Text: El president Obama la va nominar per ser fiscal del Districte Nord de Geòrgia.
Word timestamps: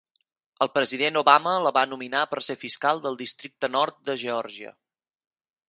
El 0.65 0.69
president 0.77 1.19
Obama 1.21 1.53
la 1.65 1.73
va 1.75 1.83
nominar 1.91 2.23
per 2.31 2.41
ser 2.47 2.57
fiscal 2.63 3.03
del 3.05 3.21
Districte 3.21 3.73
Nord 3.77 4.01
de 4.09 4.17
Geòrgia. 4.23 4.73